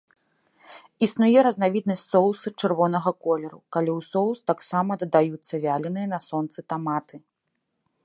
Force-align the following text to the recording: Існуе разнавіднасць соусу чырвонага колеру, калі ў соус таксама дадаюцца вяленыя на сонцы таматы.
Існуе 1.07 1.39
разнавіднасць 1.47 2.05
соусу 2.13 2.47
чырвонага 2.63 3.09
колеру, 3.27 3.59
калі 3.77 3.91
ў 3.99 4.09
соус 4.11 4.39
таксама 4.53 4.91
дадаюцца 5.05 5.53
вяленыя 5.67 6.07
на 6.17 6.25
сонцы 6.29 6.59
таматы. 6.75 7.15